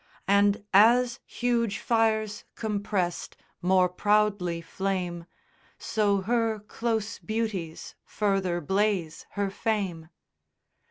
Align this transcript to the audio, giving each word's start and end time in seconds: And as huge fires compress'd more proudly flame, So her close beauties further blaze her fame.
And 0.27 0.65
as 0.73 1.19
huge 1.27 1.77
fires 1.77 2.43
compress'd 2.55 3.37
more 3.61 3.87
proudly 3.87 4.59
flame, 4.59 5.27
So 5.77 6.21
her 6.21 6.57
close 6.59 7.19
beauties 7.19 7.93
further 8.03 8.61
blaze 8.61 9.27
her 9.37 9.51
fame. 9.51 10.09